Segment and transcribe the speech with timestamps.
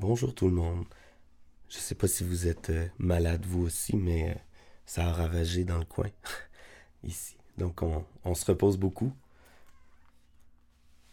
[0.00, 0.86] Bonjour tout le monde.
[1.68, 4.34] Je sais pas si vous êtes euh, malade vous aussi, mais euh,
[4.86, 6.08] ça a ravagé dans le coin
[7.04, 7.36] ici.
[7.58, 9.12] Donc on, se repose beaucoup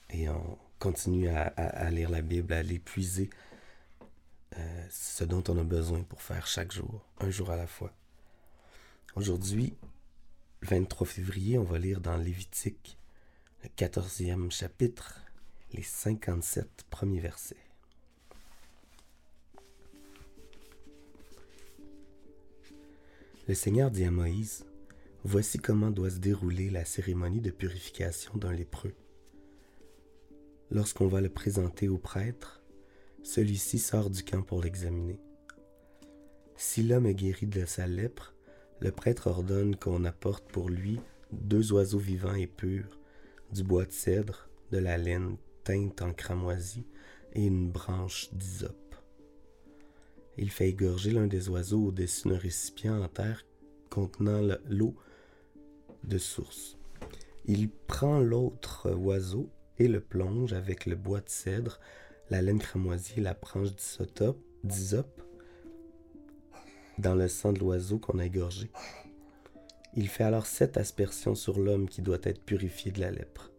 [0.10, 3.30] et on continue à, lire la Bible, à l'épuiser,
[4.58, 7.92] euh, ce dont on a besoin pour faire chaque jour, un jour à la fois.
[9.18, 9.76] Aujourd'hui,
[10.62, 12.98] le 23 février, on va lire dans Lévitique,
[13.64, 15.20] le 14e chapitre,
[15.74, 17.67] les 57 premiers versets.
[23.48, 24.66] Le Seigneur dit à Moïse,
[25.24, 28.94] Voici comment doit se dérouler la cérémonie de purification d'un lépreux.
[30.70, 32.62] Lorsqu'on va le présenter au prêtre,
[33.24, 35.22] celui-ci sort du camp pour l'examiner.
[36.58, 38.36] Si l'homme est guéri de sa lèpre,
[38.82, 41.00] le prêtre ordonne qu'on apporte pour lui
[41.32, 43.00] deux oiseaux vivants et purs,
[43.54, 46.86] du bois de cèdre, de la laine teinte en cramoisie
[47.32, 48.87] et une branche d'hysope.
[50.38, 53.46] Il fait égorger l'un des oiseaux au-dessus d'un récipient en terre
[53.90, 54.96] contenant l'eau
[56.04, 56.78] de source.
[57.46, 61.80] Il prend l'autre oiseau et le plonge avec le bois de cèdre,
[62.30, 63.70] la laine cramoisie et la branche
[64.64, 65.22] d'hysope
[66.98, 68.70] dans le sang de l'oiseau qu'on a égorgé.
[69.96, 73.52] Il fait alors sept aspersions sur l'homme qui doit être purifié de la lèpre.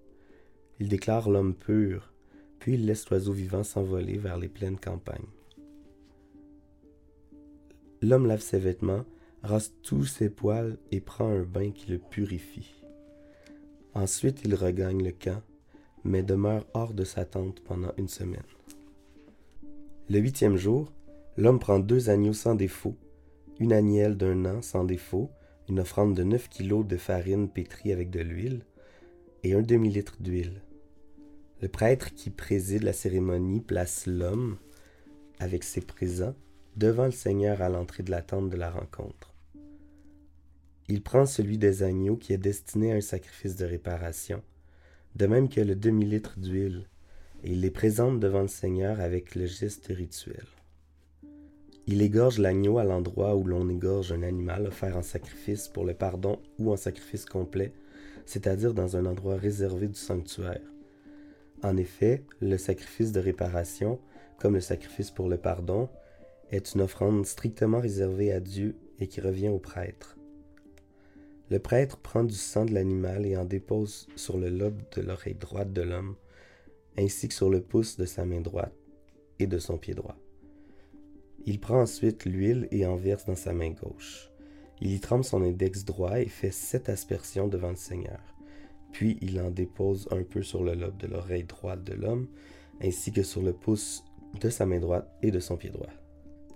[0.80, 2.12] Il déclare l'homme pur,
[2.58, 5.26] puis il laisse l'oiseau vivant s'envoler vers les pleines campagnes.
[8.00, 9.04] L'homme lave ses vêtements,
[9.42, 12.74] rase tous ses poils et prend un bain qui le purifie.
[13.94, 15.42] Ensuite, il regagne le camp,
[16.04, 18.42] mais demeure hors de sa tente pendant une semaine.
[20.08, 20.92] Le huitième jour,
[21.36, 22.96] l'homme prend deux agneaux sans défaut,
[23.58, 25.30] une agnelle d'un an sans défaut,
[25.68, 28.64] une offrande de neuf kilos de farine pétrie avec de l'huile
[29.42, 30.62] et un demi-litre d'huile.
[31.60, 34.56] Le prêtre qui préside la cérémonie place l'homme,
[35.40, 36.34] avec ses présents,
[36.78, 39.34] devant le Seigneur à l'entrée de la tente de la rencontre.
[40.88, 44.42] Il prend celui des agneaux qui est destiné à un sacrifice de réparation,
[45.16, 46.86] de même que le demi-litre d'huile,
[47.42, 50.46] et il les présente devant le Seigneur avec le geste rituel.
[51.88, 55.94] Il égorge l'agneau à l'endroit où l'on égorge un animal offert en sacrifice pour le
[55.94, 57.72] pardon ou en sacrifice complet,
[58.24, 60.60] c'est-à-dire dans un endroit réservé du sanctuaire.
[61.64, 63.98] En effet, le sacrifice de réparation,
[64.38, 65.88] comme le sacrifice pour le pardon,
[66.50, 70.16] est une offrande strictement réservée à Dieu et qui revient au prêtre.
[71.50, 75.34] Le prêtre prend du sang de l'animal et en dépose sur le lobe de l'oreille
[75.34, 76.16] droite de l'homme,
[76.98, 78.74] ainsi que sur le pouce de sa main droite
[79.38, 80.16] et de son pied droit.
[81.46, 84.30] Il prend ensuite l'huile et en verse dans sa main gauche.
[84.80, 88.20] Il y trempe son index droit et fait sept aspersions devant le Seigneur.
[88.92, 92.28] Puis il en dépose un peu sur le lobe de l'oreille droite de l'homme,
[92.82, 94.04] ainsi que sur le pouce
[94.40, 95.88] de sa main droite et de son pied droit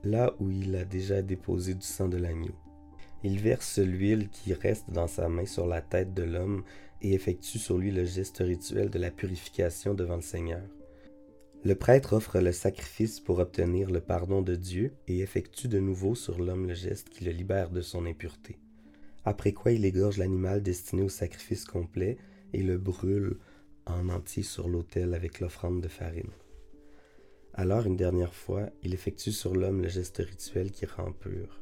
[0.04, 2.54] là où il a déjà déposé du sang de l'agneau.
[3.24, 6.64] Il verse l'huile qui reste dans sa main sur la tête de l'homme
[7.02, 10.62] et effectue sur lui le geste rituel de la purification devant le Seigneur.
[11.64, 16.16] Le prêtre offre le sacrifice pour obtenir le pardon de Dieu et effectue de nouveau
[16.16, 18.58] sur l'homme le geste qui le libère de son impureté.
[19.24, 22.16] Après quoi il égorge l'animal destiné au sacrifice complet
[22.52, 23.36] et le brûle
[23.86, 26.30] en entier sur l'autel avec l'offrande de farine.
[27.54, 31.60] Alors, une dernière fois, il effectue sur l'homme le geste rituel qui rend pur.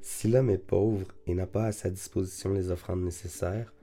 [0.00, 3.74] Si l'homme est pauvre et n'a pas à sa disposition les offrandes nécessaires,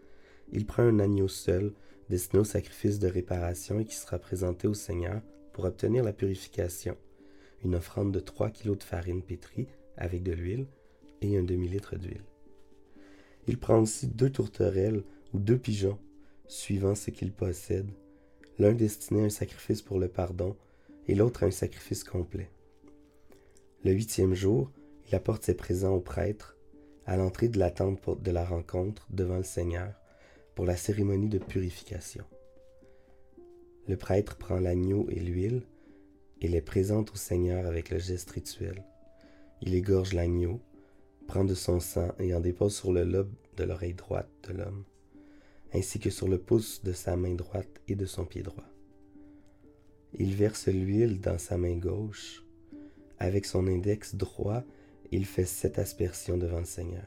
[0.54, 1.74] il prend un agneau seul,
[2.10, 5.22] destiné au sacrifice de réparation et qui sera présenté au Seigneur
[5.52, 6.96] pour obtenir la purification,
[7.66, 10.68] une offrande de 3 kg de farine pétrie avec de l'huile
[11.22, 12.24] et un demi-litre d'huile.
[13.48, 15.04] Il prend aussi deux tourterelles
[15.34, 16.00] ou deux pigeons,
[16.48, 17.90] suivant ce qu'il possède,
[18.58, 20.56] l'un destiné à un sacrifice pour le pardon
[21.08, 22.50] et l'autre un sacrifice complet.
[23.84, 24.72] Le huitième jour,
[25.08, 26.58] il apporte ses présents au prêtre
[27.06, 29.94] à l'entrée de la tente de la rencontre devant le Seigneur
[30.56, 32.26] pour la cérémonie de purification.
[33.88, 35.64] Le prêtre prend l'agneau et l'huile
[36.42, 38.84] et les présente au Seigneur avec le geste rituel.
[39.62, 40.60] Il égorge l'agneau,
[41.28, 44.84] prend de son sang et en dépose sur le lobe de l'oreille droite de l'homme,
[45.74, 48.68] ainsi que sur le pouce de sa main droite et de son pied droit.
[50.20, 52.44] Il verse l'huile dans sa main gauche.
[53.20, 54.64] Avec son index droit,
[55.12, 57.06] il fait sept aspersions devant le Seigneur.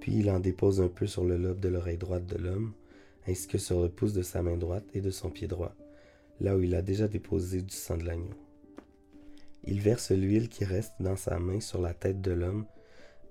[0.00, 2.72] Puis il en dépose un peu sur le lobe de l'oreille droite de l'homme,
[3.26, 5.74] ainsi que sur le pouce de sa main droite et de son pied droit,
[6.40, 8.36] là où il a déjà déposé du sang de l'agneau.
[9.64, 12.64] Il verse l'huile qui reste dans sa main sur la tête de l'homme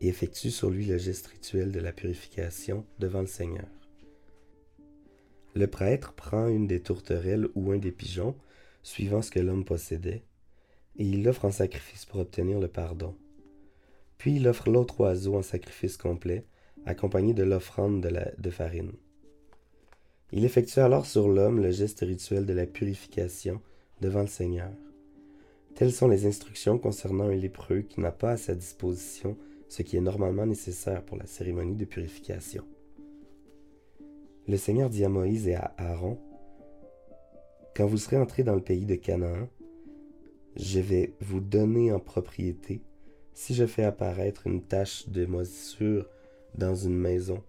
[0.01, 3.67] et effectue sur lui le geste rituel de la purification devant le Seigneur.
[5.55, 8.35] Le prêtre prend une des tourterelles ou un des pigeons
[8.87, 10.23] suivant ce que l'homme possédait,
[10.95, 13.15] et il l'offre en sacrifice pour obtenir le pardon.
[14.17, 16.45] Puis il offre l'autre oiseau en sacrifice complet,
[16.85, 18.93] accompagné de l'offrande de, farine.
[20.31, 23.61] Il effectue alors sur l'homme le geste rituel de la purification
[23.99, 24.71] devant le Seigneur.
[25.75, 29.37] Telles sont les instructions concernant un lépreux qui n'a pas à sa disposition
[29.67, 32.63] ce qui est normalement nécessaire pour la cérémonie de purification.
[34.47, 36.17] Le Seigneur dit à Moïse et à Aaron,
[37.77, 39.47] Quand vous serez entrés dans le pays de Canaan,
[40.55, 42.81] je vais vous donner en propriété
[43.35, 46.09] si je fais apparaître une tache de moisissure
[46.55, 47.43] dans une maison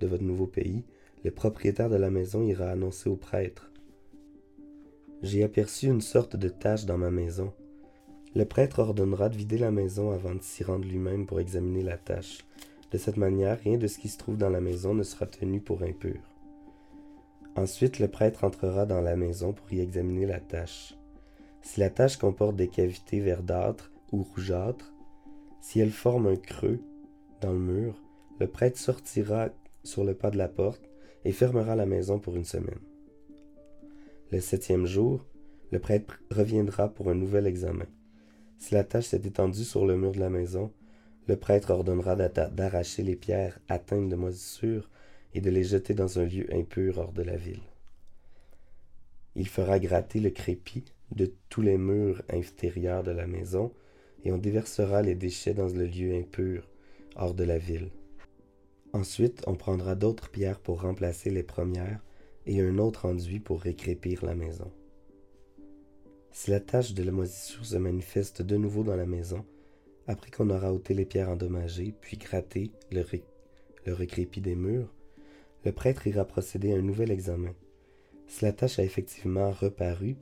[0.00, 0.84] de votre nouveau pays,
[1.24, 3.72] le propriétaire de la maison ira annoncer au prêtre.
[5.22, 7.54] J'ai aperçu une sorte de tache dans ma maison.
[8.34, 11.96] Le prêtre ordonnera de vider la maison avant de s'y rendre lui-même pour examiner la
[11.96, 12.44] tache.
[12.90, 15.62] De cette manière, rien de ce qui se trouve dans la maison ne sera tenu
[15.62, 16.35] pour impur.
[17.56, 20.94] Ensuite, le prêtre entrera dans la maison pour y examiner la tache.
[21.62, 24.92] Si la tache comporte des cavités verdâtres ou rougeâtres,
[25.62, 26.80] si elle forme un creux
[27.40, 28.02] dans le mur,
[28.38, 29.48] le prêtre sortira
[29.84, 30.82] sur le pas de la porte
[31.24, 32.78] et fermera la maison pour une semaine.
[34.30, 35.24] Le septième jour,
[35.72, 37.86] le prêtre reviendra pour un nouvel examen.
[38.58, 40.72] Si la tache s'est étendue sur le mur de la maison,
[41.26, 44.90] le prêtre ordonnera d'arracher les pierres atteintes de moisissure
[45.36, 47.60] et de les jeter dans un lieu impur hors de la ville.
[49.34, 50.82] Il fera gratter le crépi
[51.14, 53.70] de tous les murs intérieurs de la maison,
[54.24, 56.66] et on déversera les déchets dans le lieu impur,
[57.16, 57.90] hors de la ville.
[58.94, 62.00] Ensuite, on prendra d'autres pierres pour remplacer les premières,
[62.46, 64.72] et un autre enduit pour récrépir la maison.
[66.32, 69.44] Si la tache de la moisissure se manifeste de nouveau dans la maison,
[70.06, 73.04] après qu'on aura ôté les pierres endommagées, puis gratté le,
[73.84, 74.95] le recrépi des murs,
[75.66, 77.52] le prêtre ira procéder à un nouvel examen.
[78.28, 80.14] Si la tache a effectivement reparu,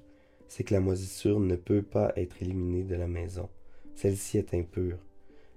[0.48, 3.50] c'est que la moisissure ne peut pas être éliminée de la maison.
[3.94, 4.96] Celle-ci est impure.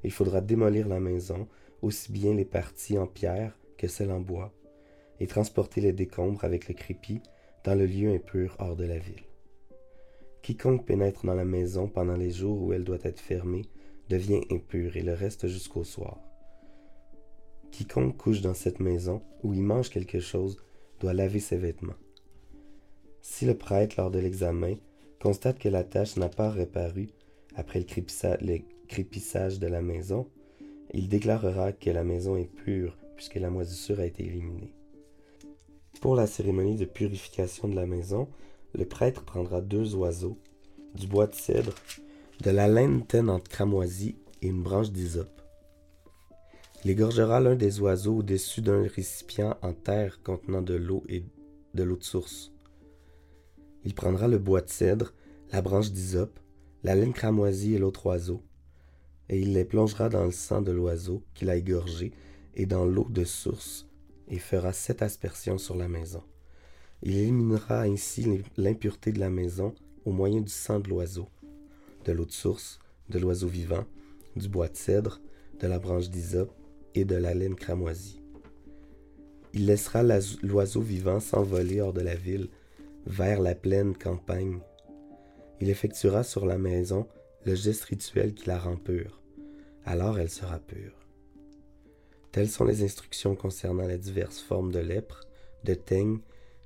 [0.04, 1.48] Il faudra démolir la maison,
[1.82, 4.54] aussi bien les parties en pierre que celles en bois,
[5.22, 7.22] et transporter les décombres avec le crépi
[7.64, 9.24] dans le lieu impur hors de la ville.
[10.42, 13.64] Quiconque pénètre dans la maison pendant les jours où elle doit être fermée
[14.10, 16.27] devient impur et le reste jusqu'au soir.
[17.78, 20.58] Quiconque couche dans cette maison ou y mange quelque chose
[21.00, 21.94] doit laver ses vêtements.
[23.22, 24.74] Si le prêtre, lors de l'examen,
[25.22, 27.10] constate que la tâche n'a pas reparu
[27.56, 28.58] après le,
[28.88, 30.28] crépissage de la maison,
[30.92, 34.74] il déclarera que la maison est pure puisque la moisissure a été éliminée.
[36.02, 38.28] Pour la cérémonie de purification de la maison,
[38.74, 40.40] le prêtre prendra deux oiseaux,
[40.96, 41.76] du bois de cèdre,
[42.42, 45.37] de la laine teinte en cramoisie et une branche d'hysope.
[46.84, 51.24] Il égorgera l'un des oiseaux au-dessus d'un récipient en terre contenant de l'eau et
[51.74, 52.52] de l'eau de source.
[53.84, 55.14] Il prendra le bois de cèdre,
[55.52, 56.40] la branche d'hysope,
[56.84, 58.44] la laine cramoisie et l'autre oiseau,
[59.28, 62.12] et il les plongera dans le sang de l'oiseau qu'il a égorgé
[62.56, 63.88] et dans l'eau de source,
[64.28, 66.24] et fera sept aspersions sur la maison.
[67.02, 69.74] Il éliminera ainsi l'impureté de la maison
[70.06, 71.28] au moyen du sang de l'oiseau,
[72.06, 73.86] de l'eau de source, de l'oiseau vivant,
[74.36, 75.22] du bois de cèdre,
[75.60, 76.54] de la branche d'hysope
[76.96, 78.22] et de la laine cramoisie.
[79.54, 82.50] Il laissera l'oiseau vivant s'envoler hors de la ville
[83.06, 84.60] vers la pleine campagne.
[85.62, 87.08] Il effectuera sur la maison
[87.46, 89.22] le geste rituel qui la rend pure.
[89.86, 90.94] Alors elle sera pure.
[92.32, 95.22] Telles sont les instructions concernant les diverses formes de lèpre,
[95.64, 96.20] de teigne,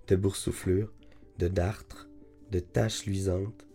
[0.07, 0.91] de boursouflure,
[1.37, 2.09] de dartre,
[2.51, 3.65] de taches luisantes,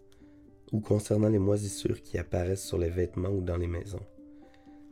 [0.73, 4.05] ou concernant les moisissures qui apparaissent sur les vêtements ou dans les maisons.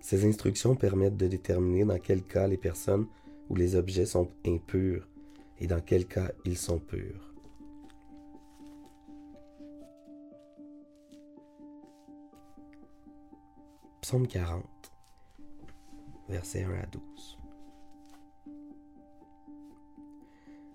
[0.04, 3.06] Ces instructions permettent de déterminer dans quel cas les personnes
[3.48, 5.08] ou les objets sont impurs
[5.58, 7.32] et dans quel cas ils sont purs.
[14.02, 14.62] Psaume 40,
[16.28, 17.38] versets 1 à 12.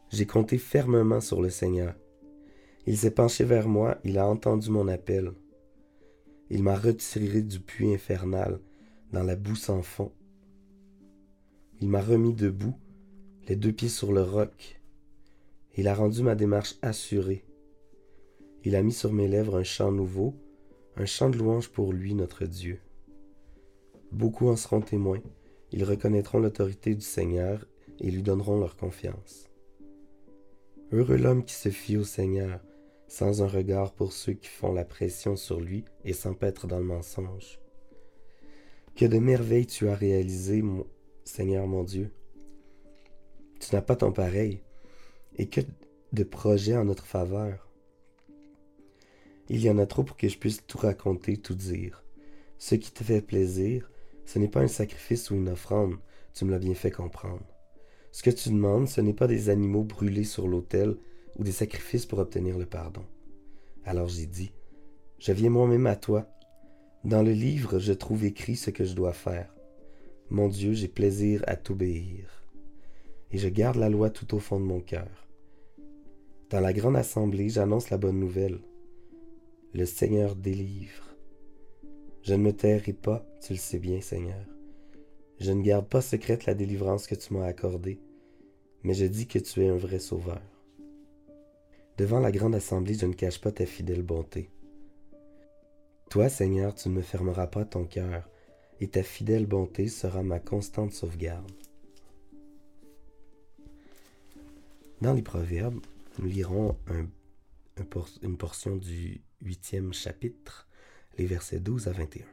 [0.10, 1.94] J'ai compté fermement sur le Seigneur.
[2.88, 5.34] Il s'est penché vers moi, il a entendu mon appel.
[6.50, 8.60] Il m'a retiré du puits infernal,
[9.12, 10.12] dans la boue sans fond.
[11.82, 12.76] Il m'a remis debout,
[13.48, 14.82] les deux pieds sur le roc.
[15.76, 17.46] Il a rendu ma démarche assurée.
[18.64, 20.36] Il a mis sur mes lèvres un chant nouveau,
[20.98, 22.80] un chant de louange pour lui, notre Dieu.
[24.12, 25.22] Beaucoup en seront témoins.
[25.72, 27.66] Ils reconnaîtront l'autorité du Seigneur
[28.00, 29.50] et lui donneront leur confiance.
[30.92, 32.60] Heureux l'homme qui se fie au Seigneur,
[33.08, 36.86] sans un regard pour ceux qui font la pression sur lui et s'empêtrent dans le
[36.86, 37.60] mensonge.
[38.96, 40.64] Que de merveilles tu as réalisées,
[41.24, 42.12] Seigneur mon Dieu.
[43.60, 44.62] Tu n'as pas ton pareil,
[45.38, 45.62] et que
[46.14, 47.70] de projets en notre faveur.
[49.48, 52.04] Il y en a trop pour que je puisse tout raconter, tout dire.
[52.58, 53.90] Ce qui te fait plaisir,
[54.26, 55.96] ce n'est pas un sacrifice ou une offrande,
[56.34, 57.46] tu me l'as bien fait comprendre.
[58.12, 60.98] Ce que tu demandes, ce n'est pas des animaux brûlés sur l'autel
[61.38, 63.06] ou des sacrifices pour obtenir le pardon.
[63.86, 64.52] Alors j'ai dit,
[65.20, 66.28] Je viens moi-même à toi.
[67.06, 69.56] Dans le livre, je trouve écrit ce que je dois faire.
[70.30, 72.44] Mon Dieu, j'ai plaisir à t'obéir.
[73.32, 75.28] Et je garde la loi tout au fond de mon cœur.
[76.50, 78.60] Dans la grande assemblée, j'annonce la bonne nouvelle.
[79.74, 81.16] Le Seigneur délivre.
[82.22, 84.46] Je ne me tairai pas, tu le sais bien, Seigneur.
[85.40, 88.02] Je ne garde pas secrète la délivrance que tu m'as accordée,
[88.84, 90.42] mais je dis que tu es un vrai sauveur.
[91.98, 94.50] Devant la grande assemblée, je ne cache pas ta fidèle bonté.
[96.10, 98.28] Toi, Seigneur, tu ne me fermeras pas ton cœur,
[98.80, 101.52] et ta fidèle bonté sera ma constante sauvegarde.
[105.02, 105.80] Dans les Proverbes,
[106.18, 106.76] nous lirons
[108.24, 110.68] une portion du huitième chapitre,
[111.20, 112.26] les versets 12 à 21.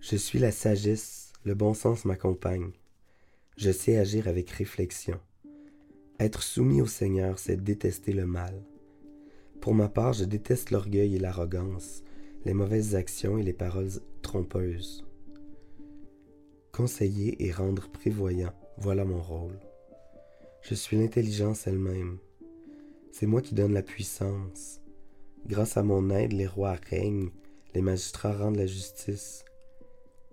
[0.00, 2.72] Je suis la sagesse, le bon sens m'accompagne.
[3.56, 5.20] Je sais agir avec réflexion.
[6.18, 8.60] Être soumis au Seigneur, c'est détester le mal.
[9.60, 12.02] Pour ma part, je déteste l'orgueil et l'arrogance,
[12.46, 13.90] les mauvaises actions et les paroles
[14.22, 15.06] trompeuses.
[16.72, 19.58] Conseiller et rendre prévoyant, voilà mon rôle.
[20.62, 22.18] Je suis l'intelligence elle-même.
[23.12, 24.80] C'est moi qui donne la puissance.
[25.46, 27.30] Grâce à mon aide, les rois règnent,
[27.74, 29.44] les magistrats rendent la justice.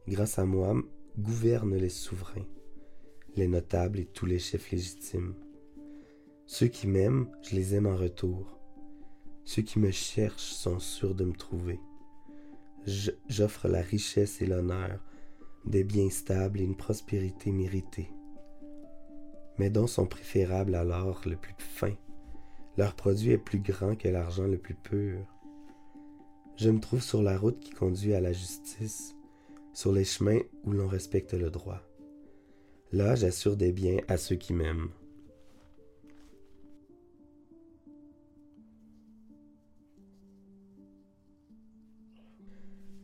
[0.08, 0.74] Grâce à moi,
[1.20, 2.48] gouvernent les souverains,
[3.36, 5.34] les notables et tous les chefs légitimes.
[6.46, 8.57] Ceux qui m'aiment, je les aime en retour.
[9.48, 11.80] Ceux qui me cherchent sont sûrs de me trouver.
[13.30, 15.00] J'offre la richesse et l'honneur,
[15.64, 18.10] des biens stables et une prospérité méritée.
[19.58, 21.94] Mes dons sont préférables à l'or le plus fin.
[22.78, 25.26] Leur produit est plus grand que l'argent le plus pur.
[26.58, 29.16] Je me trouve sur la route qui conduit à la justice,
[29.72, 31.82] sur les chemins où l'on respecte le droit.
[32.92, 34.90] Là, j'assure des biens à ceux qui m'aiment.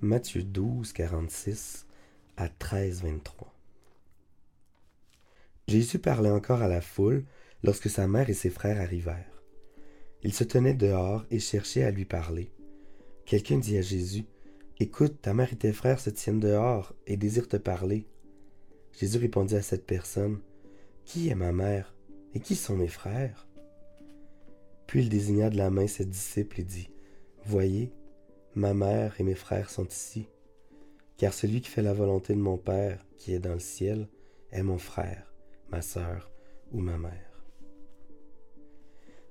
[0.04, 1.88] Matthieu 12, 46
[2.36, 3.56] à 13, 23.
[5.70, 7.24] Jésus parlait encore à la foule
[7.64, 9.42] lorsque sa mère et ses frères arrivèrent.
[10.22, 12.52] Ils se tenaient dehors et cherchaient à lui parler.
[13.26, 14.26] Quelqu'un dit à Jésus,
[14.82, 18.06] Écoute, ta mère et tes frères se tiennent dehors et désirent te parler.
[19.00, 20.42] Jésus répondit à cette personne,
[21.06, 21.96] Qui est ma mère
[22.34, 23.48] et qui sont mes frères
[24.86, 26.90] Puis il désigna de la main ses disciples et dit,
[27.46, 27.94] Voyez,
[28.56, 30.28] ma mère et mes frères sont ici,
[31.18, 34.08] car celui qui fait la volonté de mon Père qui est dans le ciel
[34.52, 35.34] est mon frère
[35.74, 36.30] ma sœur
[36.72, 37.44] ou ma mère.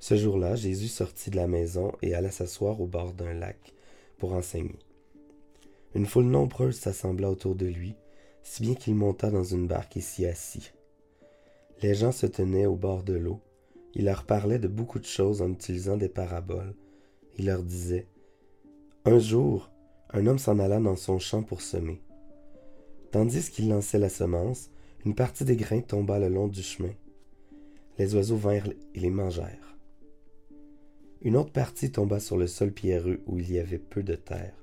[0.00, 3.72] Ce jour-là, Jésus sortit de la maison et alla s'asseoir au bord d'un lac
[4.18, 4.80] pour enseigner.
[5.94, 7.94] Une foule nombreuse s'assembla autour de lui,
[8.42, 10.74] si bien qu'il monta dans une barque et s'y assit.
[11.80, 13.40] Les gens se tenaient au bord de l'eau.
[13.94, 16.74] Il leur parlait de beaucoup de choses en utilisant des paraboles.
[17.38, 18.08] Il leur disait
[19.04, 19.68] Un jour,
[20.10, 22.00] un homme s'en alla dans son champ pour semer.
[23.10, 24.70] Tandis qu'il lançait la semence,
[25.04, 26.92] une partie des grains tomba le long du chemin.
[27.98, 29.76] Les oiseaux vinrent et les mangèrent.
[31.20, 34.54] Une autre partie tomba sur le sol pierreux où il y avait peu de terre.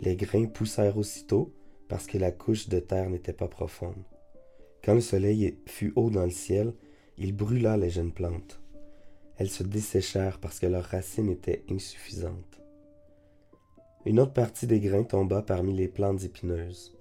[0.00, 1.52] Les grains poussèrent aussitôt
[1.88, 4.04] parce que la couche de terre n'était pas profonde.
[4.84, 6.72] Quand le soleil fut haut dans le ciel,
[7.18, 8.60] il brûla les jeunes plantes.
[9.38, 12.59] Elles se desséchèrent parce que leurs racines étaient insuffisantes.
[14.06, 16.96] Une autre partie des grains tomba parmi les plantes épineuses.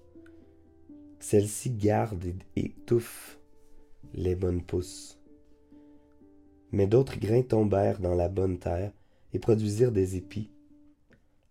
[1.20, 3.40] Celle-ci garde et étouffe
[4.14, 5.18] les bonnes pousses.
[6.72, 8.92] Mais d'autres grains tombèrent dans la bonne terre
[9.34, 10.52] et produisirent des épis.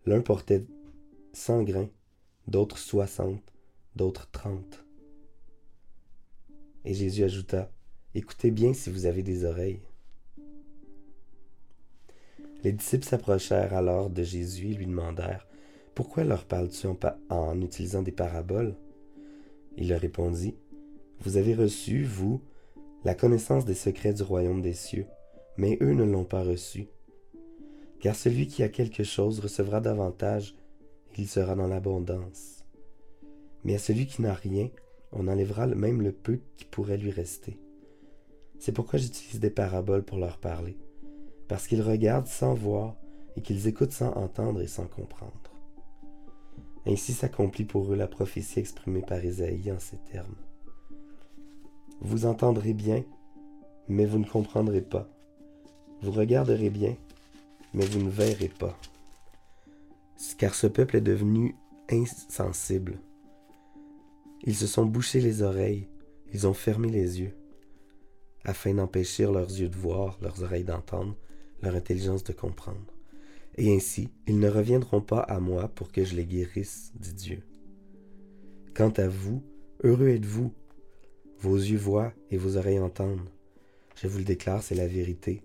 [0.04, 0.66] L'un portait
[1.32, 1.88] cent grains,
[2.46, 3.52] d'autres soixante,
[3.96, 4.84] d'autres trente.
[6.84, 7.70] Et Jésus ajouta,
[8.14, 9.87] Écoutez bien si vous avez des oreilles.
[12.64, 15.46] Les disciples s'approchèrent alors de Jésus et lui demandèrent,
[15.94, 16.86] Pourquoi leur parles-tu
[17.30, 18.74] en, utilisant des paraboles
[19.80, 20.56] il leur répondit,
[21.20, 22.42] Vous avez reçu, vous,
[23.04, 25.06] la connaissance des secrets du royaume des cieux,
[25.56, 26.88] mais eux ne l'ont pas reçu.
[28.00, 30.56] Car celui qui a quelque chose recevra davantage,
[31.16, 32.64] il sera dans l'abondance.
[33.62, 34.68] Mais à celui qui n'a rien,
[35.12, 37.56] on enlèvera même le peu qui pourrait lui rester.
[38.58, 40.76] C'est pourquoi j'utilise des paraboles pour leur parler,
[41.48, 42.94] parce qu'ils regardent sans voir
[43.36, 45.32] et qu'ils écoutent sans entendre et sans comprendre.
[46.86, 50.36] Ainsi s'accomplit pour eux la prophétie exprimée par Isaïe en ces termes.
[52.00, 53.04] Vous entendrez bien,
[53.88, 55.08] mais vous ne comprendrez pas.
[56.02, 56.96] Vous regarderez bien,
[57.74, 58.78] mais vous ne verrez pas.
[60.36, 61.56] Car ce peuple est devenu
[61.90, 63.00] insensible.
[64.44, 65.88] Ils se sont bouchés les oreilles,
[66.32, 67.36] ils ont fermé les yeux,
[68.44, 71.16] afin d'empêcher leurs yeux de voir, leurs oreilles d'entendre,
[71.62, 72.94] leur intelligence de comprendre.
[73.56, 77.42] Et ainsi, ils ne reviendront pas à moi pour que je les guérisse, dit Dieu.
[78.74, 79.42] Quant à vous,
[79.82, 80.52] heureux êtes-vous.
[81.40, 83.28] Vos yeux voient et vos oreilles entendent.
[83.96, 85.42] Je vous le déclare, c'est la vérité.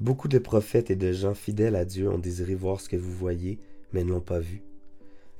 [0.00, 3.12] Beaucoup de prophètes et de gens fidèles à Dieu ont désiré voir ce que vous
[3.12, 3.58] voyez,
[3.92, 4.62] mais ne l'ont pas vu,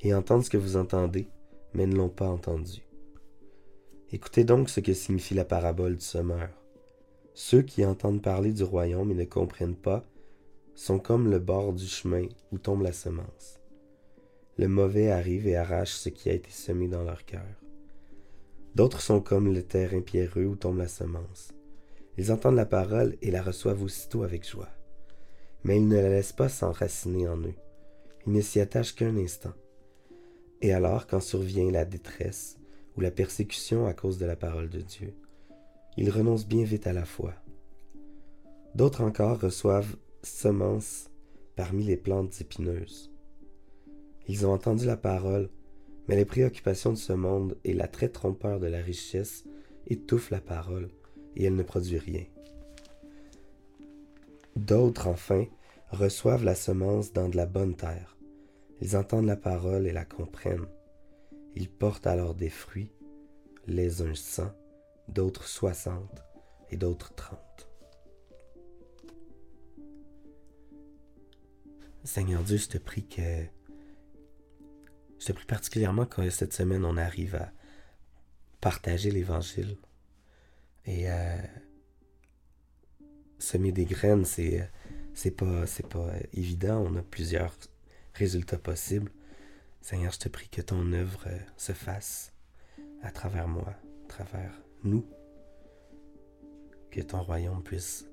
[0.01, 1.29] et entendre ce que vous entendez,
[1.75, 2.83] mais ne l'ont pas entendu.
[4.13, 6.49] Écoutez donc ce que signifie la parabole du semeur.
[7.39, 10.07] Ceux qui entendent parler du royaume et ne comprennent pas
[10.75, 13.61] sont comme le bord du chemin où tombe la semence.
[14.57, 17.45] Le mauvais arrive et arrache ce qui a été semé dans leur cœur.
[18.75, 21.53] D'autres sont comme le terrain pierreux où tombe la semence.
[22.17, 24.71] Ils entendent la parole et la reçoivent aussitôt avec joie.
[25.63, 27.55] Mais ils ne la laissent pas s'enraciner en eux.
[28.27, 29.53] Ils ne s'y attachent qu'un instant.
[30.63, 32.57] Et alors, quand survient la détresse
[32.97, 35.13] ou la persécution à cause de la parole de Dieu,
[35.97, 37.35] ils renoncent bien vite à la foi.
[38.75, 41.11] D'autres encore reçoivent semences
[41.55, 43.11] parmi les plantes épineuses.
[44.29, 45.49] Ils ont entendu la parole,
[46.09, 49.45] mais les préoccupations de ce monde et l'attrait trompeur de la richesse
[49.87, 50.91] étouffent la parole
[51.37, 52.25] et elle ne produit rien.
[54.57, 55.45] D'autres, enfin,
[55.91, 58.17] reçoivent la semence dans de la bonne terre.
[58.81, 60.67] Ils entendent la parole et la comprennent.
[61.55, 62.91] Ils portent alors des fruits,
[63.67, 64.53] les uns cent,
[65.09, 66.23] d'autres soixante
[66.71, 67.69] et d'autres trente.
[72.05, 73.45] Seigneur Dieu, je te prie que.
[75.19, 77.53] Je te prie particulièrement que cette semaine on arrive à
[78.61, 79.77] partager l'Évangile.
[80.85, 81.37] Et euh,
[83.39, 84.71] semer des graines, c'est,
[85.15, 86.79] c'est pas, c'est pas évident.
[86.79, 87.57] On a plusieurs
[88.15, 89.11] résultats possibles.
[89.81, 92.33] Seigneur, je te prie que ton œuvre se fasse
[93.03, 95.05] à travers moi, à travers nous.
[96.91, 98.07] Que ton royaume puisse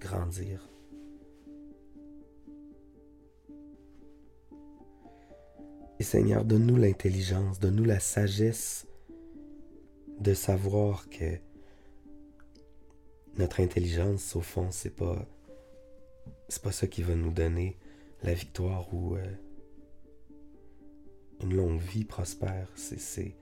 [0.00, 0.68] grandir
[5.98, 8.88] Et Seigneur, donne-nous l'intelligence, donne-nous la sagesse
[10.18, 11.38] de savoir que
[13.36, 15.24] notre intelligence, au fond, c'est pas
[16.48, 17.78] c'est pas ça qui va nous donner
[18.22, 19.24] la victoire ou euh,
[21.40, 22.68] une longue vie prospère.
[22.74, 23.34] C'est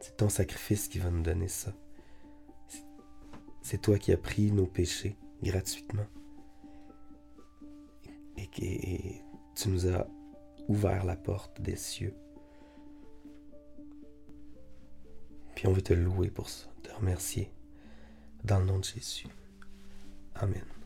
[0.00, 1.72] c'est ton sacrifice qui va nous donner ça.
[3.62, 6.06] C'est toi qui as pris nos péchés gratuitement.
[8.36, 9.22] Et, et
[9.54, 10.06] tu nous as
[10.68, 12.14] ouvert la porte des cieux.
[15.54, 17.50] Puis on veut te louer pour ça, te remercier.
[18.44, 19.26] Dans le nom de Jésus.
[20.36, 20.77] Amen.